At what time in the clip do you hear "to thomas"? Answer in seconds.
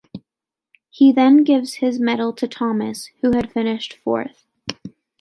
2.33-3.11